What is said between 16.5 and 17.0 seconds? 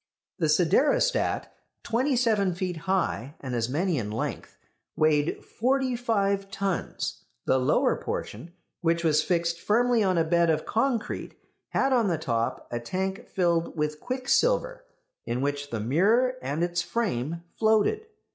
its